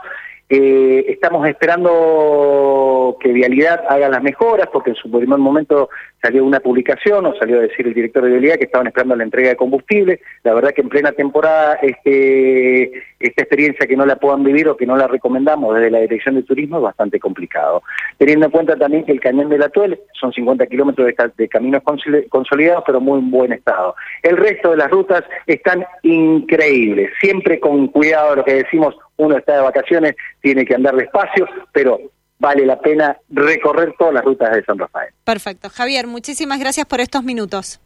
eh, 0.53 1.05
estamos 1.07 1.47
esperando 1.47 3.15
que 3.21 3.31
Vialidad 3.31 3.85
haga 3.87 4.09
las 4.09 4.21
mejoras, 4.21 4.67
porque 4.67 4.89
en 4.89 4.97
su 4.97 5.09
primer 5.09 5.39
momento 5.39 5.89
salió 6.21 6.43
una 6.43 6.59
publicación 6.59 7.25
o 7.25 7.33
salió 7.35 7.57
a 7.57 7.61
decir 7.61 7.87
el 7.87 7.93
director 7.93 8.21
de 8.21 8.31
Vialidad 8.31 8.55
que 8.55 8.65
estaban 8.65 8.87
esperando 8.87 9.15
la 9.15 9.23
entrega 9.23 9.47
de 9.47 9.55
combustible. 9.55 10.19
La 10.43 10.53
verdad 10.53 10.71
que 10.71 10.81
en 10.81 10.89
plena 10.89 11.13
temporada 11.13 11.75
este, 11.81 12.91
esta 13.21 13.43
experiencia 13.43 13.87
que 13.87 13.95
no 13.95 14.05
la 14.05 14.17
puedan 14.17 14.43
vivir 14.43 14.67
o 14.67 14.75
que 14.75 14.85
no 14.85 14.97
la 14.97 15.07
recomendamos 15.07 15.73
desde 15.73 15.89
la 15.89 15.99
Dirección 15.99 16.35
de 16.35 16.43
Turismo 16.43 16.79
es 16.79 16.83
bastante 16.83 17.17
complicado. 17.17 17.81
Teniendo 18.17 18.47
en 18.47 18.51
cuenta 18.51 18.75
también 18.75 19.05
que 19.05 19.13
el 19.13 19.21
Cañón 19.21 19.47
de 19.47 19.57
la 19.57 19.69
Tuel 19.69 20.01
son 20.19 20.33
50 20.33 20.67
kilómetros 20.67 21.07
de, 21.07 21.31
de 21.37 21.47
caminos 21.47 21.81
consolidados, 22.27 22.83
pero 22.85 22.99
muy 22.99 23.19
en 23.19 23.31
buen 23.31 23.53
estado. 23.53 23.95
El 24.21 24.35
resto 24.35 24.71
de 24.71 24.77
las 24.77 24.91
rutas 24.91 25.23
están 25.47 25.85
increíbles, 26.03 27.09
siempre 27.21 27.61
con 27.61 27.87
cuidado, 27.87 28.35
lo 28.35 28.43
que 28.43 28.55
decimos, 28.55 28.97
uno 29.21 29.37
está 29.37 29.55
de 29.55 29.61
vacaciones, 29.61 30.15
tiene 30.41 30.65
que 30.65 30.75
andar 30.75 30.95
despacio, 30.95 31.47
pero 31.71 31.99
vale 32.39 32.65
la 32.65 32.79
pena 32.79 33.17
recorrer 33.29 33.93
todas 33.97 34.15
las 34.15 34.25
rutas 34.25 34.51
de 34.51 34.63
San 34.63 34.79
Rafael. 34.79 35.13
Perfecto. 35.23 35.69
Javier, 35.69 36.07
muchísimas 36.07 36.59
gracias 36.59 36.87
por 36.87 36.99
estos 37.01 37.23
minutos. 37.23 37.79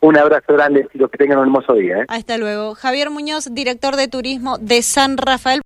Un 0.00 0.18
abrazo 0.18 0.52
grande 0.52 0.86
y 0.92 0.98
los 0.98 1.10
que 1.10 1.16
tengan 1.16 1.38
un 1.38 1.44
hermoso 1.44 1.72
día. 1.74 1.98
¿eh? 1.98 2.04
Hasta 2.08 2.36
luego. 2.36 2.74
Javier 2.74 3.08
Muñoz, 3.10 3.48
director 3.52 3.96
de 3.96 4.08
turismo 4.08 4.58
de 4.58 4.82
San 4.82 5.16
Rafael. 5.16 5.62